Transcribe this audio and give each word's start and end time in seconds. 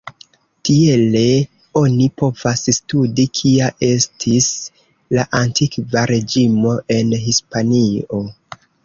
Tiele 0.67 1.19
oni 1.81 2.07
povas 2.21 2.63
studi 2.77 3.25
kia 3.39 3.67
estis 3.89 4.47
la 5.19 5.27
Antikva 5.41 6.07
Reĝimo 6.13 6.73
en 6.97 7.13
Hispanio. 7.27 8.25